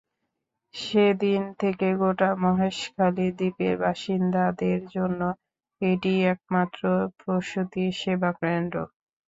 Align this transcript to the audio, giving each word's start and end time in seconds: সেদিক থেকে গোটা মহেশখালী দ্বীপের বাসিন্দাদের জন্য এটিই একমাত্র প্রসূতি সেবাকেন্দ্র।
সেদিক 0.73 1.43
থেকে 1.61 1.87
গোটা 2.01 2.29
মহেশখালী 2.43 3.27
দ্বীপের 3.37 3.73
বাসিন্দাদের 3.83 4.79
জন্য 4.95 5.21
এটিই 5.81 6.21
একমাত্র 6.33 6.81
প্রসূতি 7.19 7.83
সেবাকেন্দ্র। 8.01 8.75